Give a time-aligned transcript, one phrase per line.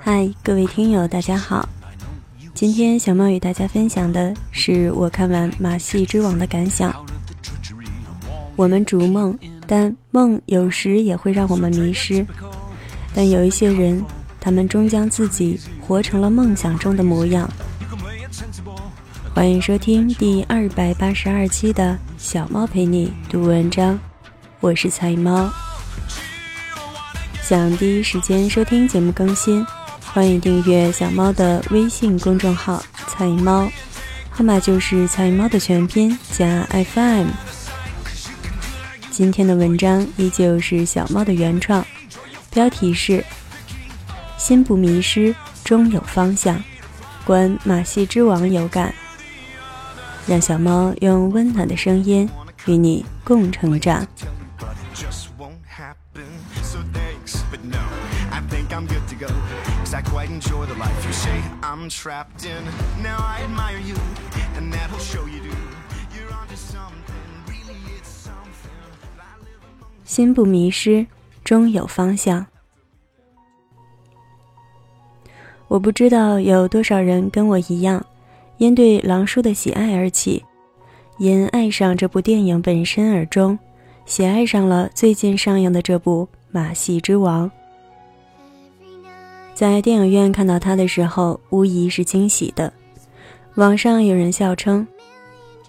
[0.00, 1.68] 嗨，各位听友，大家好。
[2.54, 6.94] 今天小猫与大家分享的是我看完《马戏之王》的感想。
[8.54, 12.24] 我们逐梦，但梦有时也会让我们迷失。
[13.14, 14.04] 但有一些人，
[14.40, 17.50] 他们终将自己活成了梦想中的模样。
[19.34, 23.98] 欢迎收听第二百八十二期的小猫陪你读文章，
[24.60, 25.50] 我是彩猫。
[27.44, 29.62] 想第一时间收听节目更新，
[30.02, 33.70] 欢迎订阅小猫的微信公众号“菜猫”，
[34.32, 37.26] 号码就是“菜猫”的全拼加 FM。
[39.10, 41.84] 今天的文章依旧是小猫的原创。
[42.50, 43.22] 标题是
[44.38, 46.58] “心不迷失，终有方向”，
[47.26, 48.94] 观马戏之王有感，
[50.26, 52.26] 让小猫用温暖的声音
[52.64, 54.08] 与你共成长。
[70.04, 71.06] 心不迷失。
[71.44, 72.46] 终有方向。
[75.68, 78.04] 我不知道有多少人跟我一样，
[78.56, 80.42] 因对狼叔的喜爱而起，
[81.18, 83.58] 因爱上这部电影本身而终，
[84.06, 87.50] 喜爱上了最近上映的这部《马戏之王》。
[89.54, 92.72] 在电影院看到他的时候，无疑是惊喜的。
[93.54, 94.84] 网上有人笑称，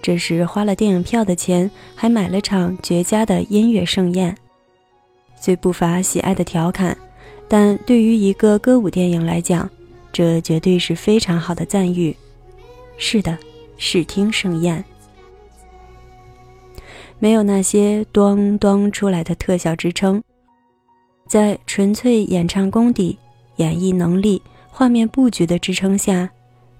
[0.00, 4.34] 这是花了电影票的钱，还买了场绝佳的音乐盛宴。
[5.38, 6.96] 虽不乏喜爱的调侃，
[7.46, 9.68] 但对于一个歌舞电影来讲，
[10.10, 12.16] 这绝对是非常好的赞誉。
[12.96, 13.36] 是的，
[13.76, 14.82] 视听盛宴，
[17.18, 20.22] 没有那些“咚咚”出来的特效支撑，
[21.28, 23.18] 在纯粹演唱功底、
[23.56, 26.30] 演绎能力、画面布局的支撑下，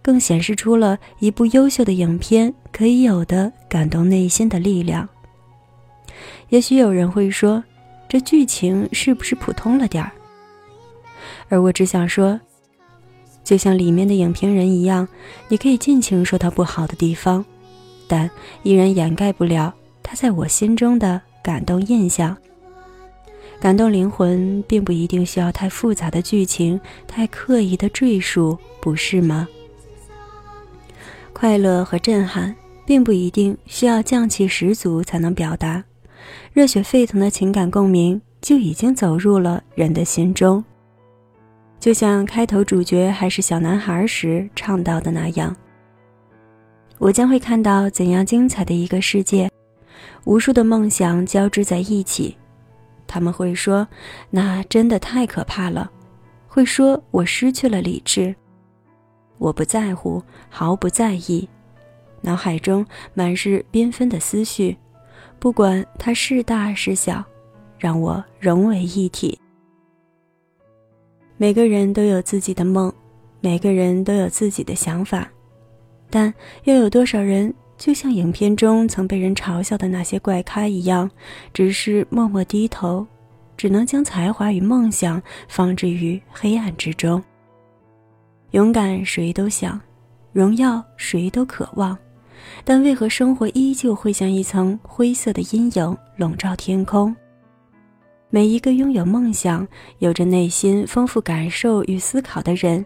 [0.03, 5.09] 更显示出了一部优秀的影片可以有的感动内心的力量。
[6.49, 7.63] 也许有人会说。
[8.07, 10.13] 这剧情是不是普通了点儿？
[11.49, 12.39] 而我只想说，
[13.43, 15.09] 就像里面的影评人一样，
[15.49, 17.45] 你可以尽情说它不好的地方，
[18.07, 18.31] 但
[18.63, 22.37] 依然掩盖不了它在我心中的感动印象。
[23.65, 29.49] 感动灵魂，并不一定需要太复杂的剧情，太刻意的赘述，不是吗？
[31.33, 32.55] 快乐和震撼，
[32.85, 35.83] 并不一定需要匠气十足才能表达。
[36.53, 40.63] 热血沸腾的情感共鸣就已经走入了人的心中，
[41.81, 45.57] 就像开头主角还是小男孩时唱到的那样
[47.01, 49.51] ：“我将会看到怎样精彩的一个世界，
[50.25, 52.37] 无数的梦想交织在一起。
[53.07, 53.87] 他们会说，
[54.31, 55.91] 那真的太可怕了；
[56.49, 58.35] 会说我失去了理智。
[59.39, 61.49] 我不在乎，毫不在意，
[62.21, 64.77] 脑海中满是缤纷的思绪。”
[65.41, 67.23] 不管它是大是小，
[67.79, 69.39] 让我融为一体。
[71.37, 72.91] 每个人都有自己的梦，
[73.41, 75.31] 每个人都有自己的想法，
[76.09, 76.33] 但
[76.63, 81.11] 又有多少人就像影片中曾被人嘲笑的那些怪咖一样，
[81.53, 83.07] 只是默默低头，
[83.57, 87.23] 只能将才华与梦想放置于黑暗之中？
[88.53, 89.81] 勇敢谁都想，
[90.33, 91.97] 荣耀谁都渴望。
[92.65, 97.15] 但为何生活依旧会像一层灰色的阴影笼罩天空？
[98.31, 99.67] 每一个拥有梦想、
[99.99, 102.85] 有着内心丰富感受与思考的人，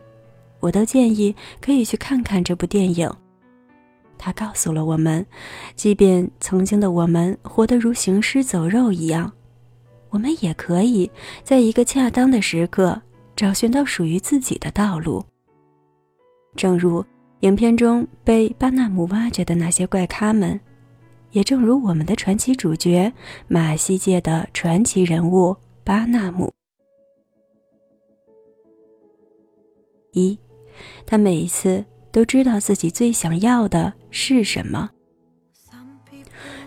[0.60, 3.10] 我都建议可以去看看这部电影。
[4.18, 5.24] 他告诉了我们，
[5.74, 9.32] 即便曾经的我们活得如行尸走肉一样，
[10.10, 11.10] 我们也可以
[11.42, 13.00] 在一个恰当的时刻
[13.36, 15.24] 找寻到属于自己的道路。
[16.56, 17.04] 正如。
[17.42, 20.58] 影片中被巴纳姆挖掘的那些怪咖们，
[21.30, 23.12] 也正如我们的传奇主角
[23.46, 26.52] 马戏界的传奇人物巴纳姆。
[30.10, 30.36] 一，
[31.06, 34.90] 他每一次都知道自己最想要的是什么。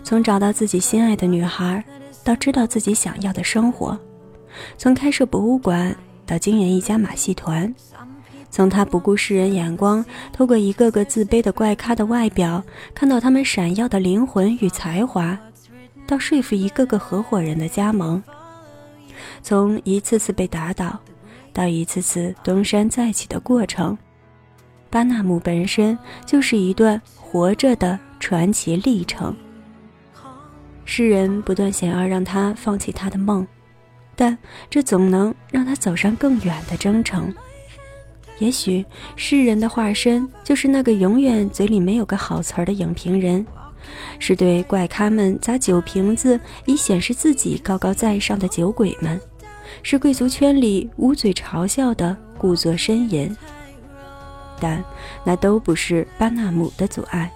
[0.04, 1.84] 从找到自己心爱的女孩，
[2.24, 3.96] 到知道自己想要的生活；
[4.76, 5.94] 从开设博物馆，
[6.26, 7.72] 到经营一家马戏团。
[8.50, 12.62] 从他不顾世人眼光，透过一个个自卑的怪咖的外表，
[12.94, 15.38] 看到他们闪耀的灵魂与才华，
[16.06, 18.20] 到说服一个个合伙人的加盟；
[19.42, 21.00] 从一次次被打倒，
[21.54, 23.96] 到一次次东山再起的过程，
[24.92, 29.34] 巴纳姆本身就是一段活着的传奇历程。
[30.84, 33.46] 世人不断想要让他放弃他的梦，
[34.14, 34.36] 但
[34.68, 37.34] 这总能让他走上更远的征程。
[38.38, 38.84] 也许
[39.16, 43.46] 世人的化身就是那个永远嘴里没有个好词儿的影评人，
[44.18, 49.18] 是对怪咖们砸酒瓶子以显示自己高高在上的酒鬼们，
[49.82, 53.34] 是贵族圈里捂嘴嘲笑的故作呻吟。
[54.62, 54.82] 但
[55.24, 57.28] 那都不是巴纳姆的阻碍，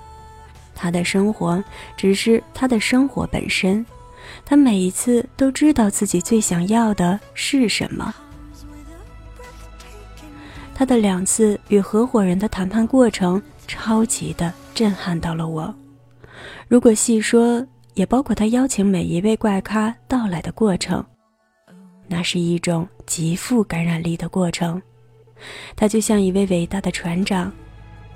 [0.77, 1.63] 他的生活
[1.97, 3.85] 只是他的生活本身。
[4.45, 8.15] 他每一次都知道自己最想要的是什么。
[10.73, 15.75] 他的两次与合伙人的谈判过程，超级的震撼到了我。
[16.69, 21.05] 如果细说，也包括他邀请每一位怪咖到来的过程，
[22.07, 24.81] 那是一种极富感染力的过程。
[25.75, 27.53] 他就像一位伟大的船长，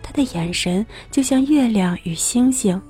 [0.02, 2.80] 他的眼神就像月亮与星星，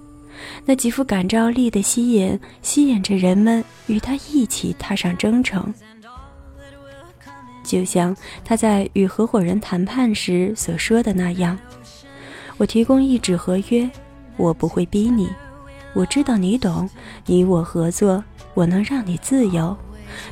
[0.64, 5.72] 那极富感召力的吸引，吸引着人们与他一起踏上征程。
[7.62, 11.56] 就像他在与合伙人谈判时所说的那样
[12.58, 13.88] ：“我提供一纸合约，
[14.36, 15.28] 我不会逼你。
[15.92, 16.88] 我知道你懂，
[17.26, 18.24] 你我合作，
[18.54, 19.76] 我能让你自由，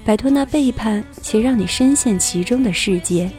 [0.04, 3.30] 摆脱那背叛且让你深陷其中的世界。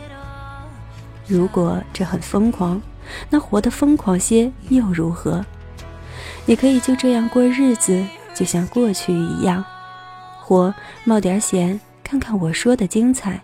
[1.30, 2.82] 如果这很疯狂，
[3.30, 5.46] 那活得疯狂些又如何？
[6.48, 8.04] 你可以就这样过日子，
[8.34, 9.64] 就像过去一样，
[10.42, 10.74] 或
[11.04, 13.40] 冒点险，看看我说的精彩。”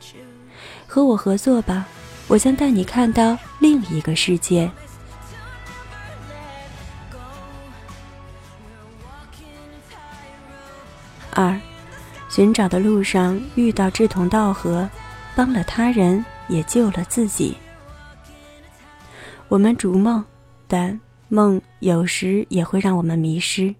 [0.88, 1.86] 和我合作吧，
[2.28, 4.72] 我将带你看到另一个世界。
[11.32, 11.60] 二，
[12.30, 14.90] 寻找的路上遇到志同道合，
[15.36, 17.56] 帮了他人也救了自己。
[19.56, 20.22] 我们逐梦，
[20.68, 21.00] 但
[21.30, 23.74] 梦有时也会让我们迷失。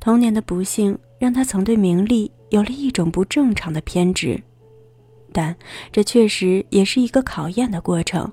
[0.00, 4.42] 童年的不幸让他曾对名利有了一种不正常的偏执。
[5.30, 5.54] 但
[5.92, 8.32] 这确实也是一个考验的过程。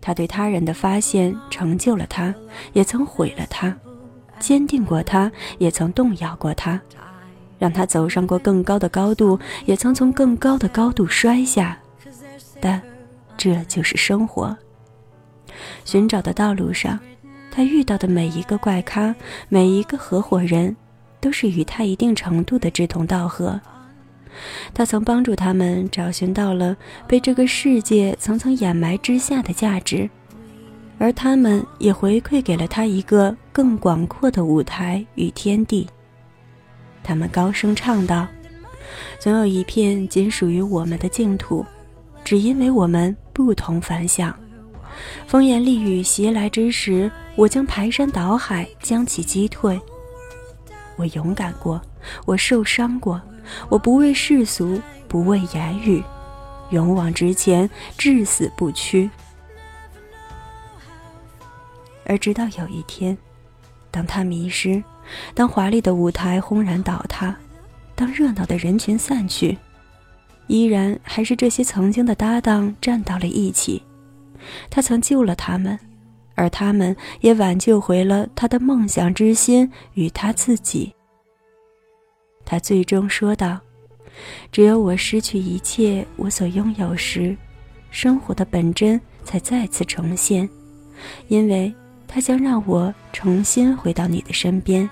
[0.00, 2.34] 他对他人的发现成就了他，
[2.72, 3.72] 也曾毁了他；
[4.40, 6.80] 坚定过他，也曾动摇过他；
[7.60, 11.78] 让他走上过更高的高度，也曾从更高的高度摔下。
[12.60, 12.82] 但
[13.36, 14.58] 这就是生活。
[15.84, 16.98] 寻找的道路上，
[17.50, 19.14] 他遇到的每一个怪咖，
[19.48, 20.76] 每一个合伙人，
[21.20, 23.60] 都是与他一定程度的志同道合。
[24.72, 26.76] 他曾帮助他们找寻到了
[27.08, 30.08] 被这个世界层层掩埋之下的价值，
[30.98, 35.88] 而他们也回馈给了他一个更广阔的舞台与天地。
[37.02, 38.28] 他们高声唱道
[39.18, 41.64] ：“总有一片仅属于我们的净土，
[42.22, 44.32] 只因为我们不同凡响。
[45.26, 49.80] 风言丽语袭来之时，我将排山倒海将其击退。
[50.96, 51.80] 我勇敢过，
[52.24, 53.20] 我受伤过。”
[53.70, 54.78] 我不畏世俗，
[55.08, 56.04] 不畏言语，
[56.68, 59.08] 勇往直前，至死不屈。
[62.04, 63.16] 而直到有一天，
[63.90, 64.84] 当他迷失，
[65.32, 67.34] 当华丽的舞台轰然倒塌，
[67.94, 69.56] 当热闹的人群散去，
[70.46, 73.82] 依然还是这些曾经的搭档站到了一起。
[74.70, 75.78] 他曾救了他们，
[76.34, 80.92] 而他们也挽救回了他的梦想之心与他自己。
[82.44, 83.60] 他最终说道
[84.50, 87.36] ：“只有我失去一切我所拥有时，
[87.90, 90.48] 生活的本真才再次重现，
[91.28, 91.72] 因为
[92.06, 94.88] 它将让我重新回到你的身边。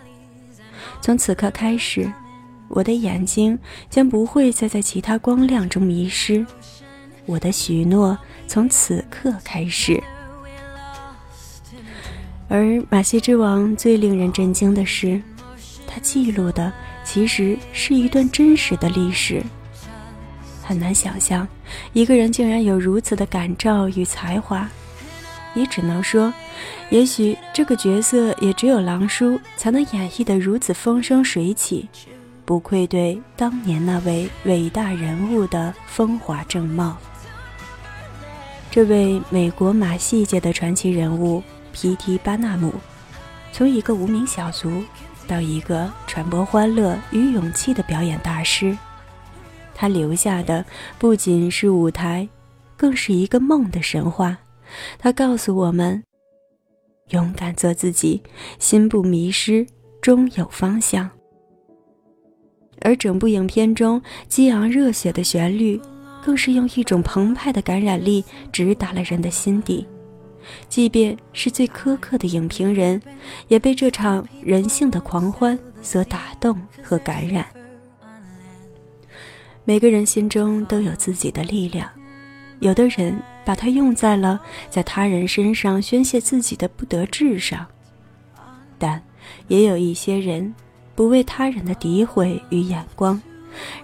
[1.01, 2.13] 从此刻开始，
[2.69, 3.59] 我的眼睛
[3.89, 6.45] 将不会再在其他光亮中迷失。
[7.25, 10.03] 我的许诺从此刻开始。”
[12.49, 15.21] 而马戏之王最令人震惊的是，
[15.87, 16.73] 他记录的。
[17.05, 19.41] 其实是一段真实的历史。
[20.61, 21.47] 很难想象，
[21.93, 24.69] 一个人竟然有如此的感召与才华。
[25.55, 26.35] 也只能说，
[26.91, 31.89] 也许这个角色也只有狼叔才能演绎得如此风生水起，
[32.45, 36.99] 不愧对当年那位伟大人物的风华正茂。
[38.77, 41.43] 这位美国马戏界的传奇人物
[41.73, 42.71] 皮提巴纳姆，
[43.51, 44.85] 从一个无名小卒。
[45.27, 48.77] 到一个传播欢乐与勇气的表演大师，
[49.75, 50.63] 他留下的
[50.99, 52.29] 不仅是舞台，
[52.77, 54.37] 更是一个梦的神话。
[54.99, 56.05] 他告诉我们：
[57.13, 58.23] 勇敢做自己，
[58.59, 59.67] 心不迷失，
[60.03, 61.09] 终有方向。
[62.83, 65.81] 而整部影片中激昂热血的旋律，
[66.27, 69.87] 更是用一种澎湃的感染力直达了人的心底。
[70.69, 73.01] 即便是最苛刻的影评人，
[73.47, 77.47] 也被这场人性的狂欢所打动和感染。
[79.65, 81.89] 每个人心中都有自己的力量，
[82.59, 87.65] 有的人把它用在了在他人身上宣泄自己的不得志上，
[88.79, 89.01] 但
[89.47, 90.53] 也有一些人
[90.97, 93.23] 不为他人的诋毁与眼光，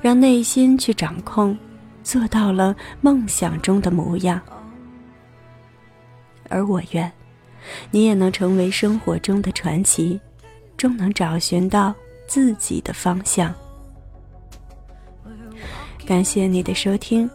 [0.00, 1.56] 让内心去掌控，
[2.02, 4.40] 做到了梦想中的模样。
[6.48, 7.10] 而我愿，
[7.90, 10.20] 你也能成为生活中的传奇，
[10.76, 11.94] 终能找寻到
[12.26, 13.54] 自己的方向。
[16.04, 17.30] 感谢你的收听，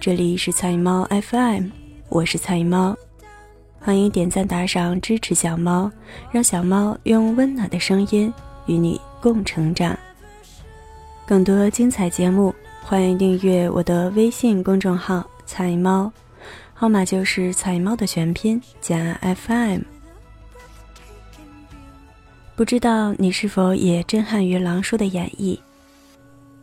[0.00, 1.68] 这里是菜猫 FM，
[2.08, 2.96] 我是菜猫，
[3.80, 5.90] 欢迎点赞打赏支持小猫，
[6.30, 8.32] 让小猫用温暖的声音
[8.66, 9.98] 与你共成长。
[11.26, 12.54] 更多精彩节目，
[12.88, 16.10] 欢迎订阅我的微信公众号“菜猫”。
[16.72, 19.80] 号码就是彩猫的全拼加 FM。
[22.54, 25.58] 不知道你是否也震撼于狼叔的演绎？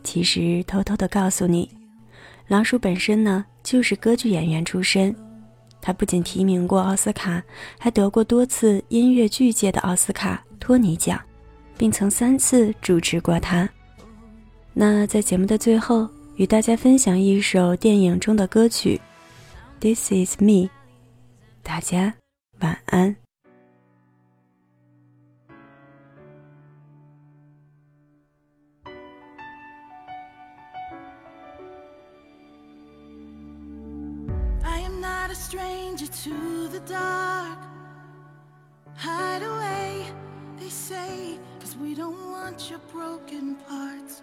[0.02, 1.68] 其实偷偷的告诉你，
[2.48, 5.14] 狼叔本身呢就是歌剧演员出身，
[5.82, 7.42] 他不仅提名过奥斯卡，
[7.78, 11.20] 还得过多次音乐剧界的奥斯卡托尼奖，
[11.76, 13.68] 并曾三次主持过它。
[14.76, 19.00] 那在节目的最后，与大家分享一首电影中的歌曲。
[19.80, 20.68] This is me，
[21.62, 22.14] 大家
[22.60, 23.14] 晚安。
[34.64, 37.58] I am not a stranger to the dark.
[38.96, 40.06] Hide away,
[40.58, 44.22] they say, cause we don't want your broken parts.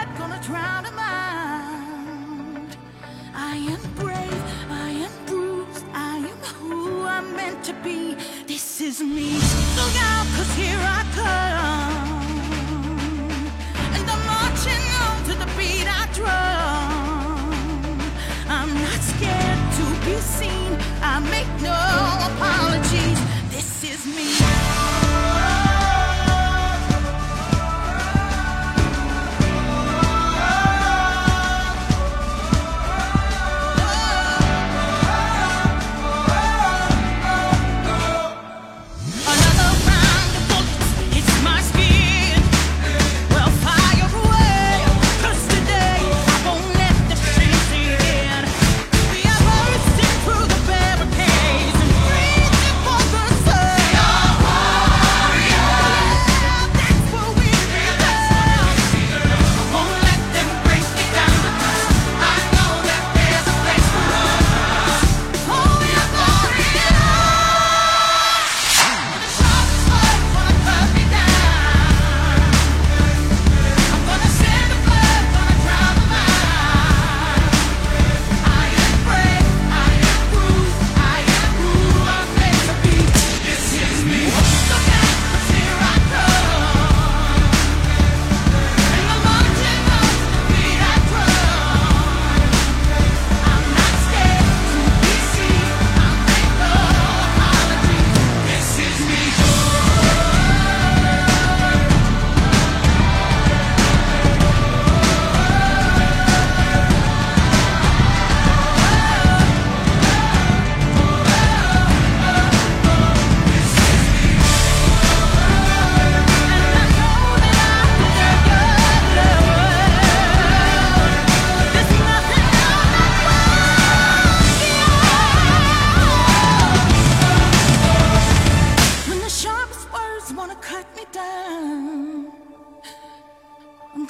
[0.51, 2.67] proud of mine.
[3.33, 8.15] I am brave, I am bruised, I am who I'm meant to be.
[8.47, 9.29] This is me.
[9.79, 11.00] Look out, cause here I am.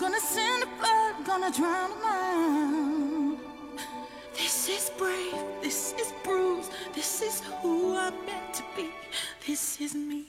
[0.02, 3.38] gonna send a bird, gonna drown a man.
[4.34, 8.90] This is brave, this is bruised, this is who I'm meant to be,
[9.46, 10.26] this is me.